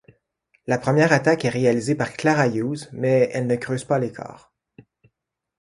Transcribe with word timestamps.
La 0.65 0.79
première 0.79 1.13
attaque 1.13 1.45
est 1.45 1.49
réalisée 1.49 1.93
par 1.93 2.13
Clara 2.13 2.47
Hughes, 2.47 2.89
mais 2.91 3.29
elle 3.35 3.45
ne 3.45 3.55
creuse 3.55 3.83
pas 3.85 3.99
l'écart. 3.99 4.51